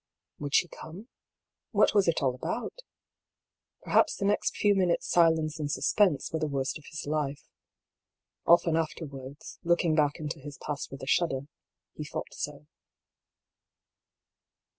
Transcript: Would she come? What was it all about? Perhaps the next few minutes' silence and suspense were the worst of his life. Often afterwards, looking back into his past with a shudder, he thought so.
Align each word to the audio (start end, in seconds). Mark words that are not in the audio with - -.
Would 0.39 0.55
she 0.55 0.67
come? 0.67 1.09
What 1.73 1.93
was 1.93 2.07
it 2.07 2.23
all 2.23 2.33
about? 2.33 2.73
Perhaps 3.83 4.15
the 4.15 4.25
next 4.25 4.57
few 4.57 4.73
minutes' 4.73 5.07
silence 5.07 5.59
and 5.59 5.71
suspense 5.71 6.33
were 6.33 6.39
the 6.39 6.47
worst 6.47 6.79
of 6.79 6.85
his 6.89 7.05
life. 7.05 7.47
Often 8.47 8.77
afterwards, 8.77 9.59
looking 9.63 9.93
back 9.93 10.15
into 10.17 10.39
his 10.39 10.57
past 10.57 10.89
with 10.89 11.03
a 11.03 11.07
shudder, 11.07 11.41
he 11.93 12.03
thought 12.03 12.33
so. 12.33 12.65